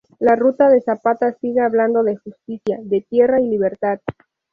La 0.17 0.35
Ruta 0.35 0.67
de 0.69 0.81
Zapata 0.81 1.31
sigue 1.33 1.59
hablando 1.61 2.01
de 2.01 2.17
justicia, 2.17 2.79
de 2.81 3.01
tierra 3.07 3.39
y 3.39 3.45
libertad. 3.47 3.99